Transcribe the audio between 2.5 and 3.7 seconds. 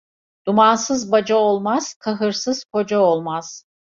koca olmaz.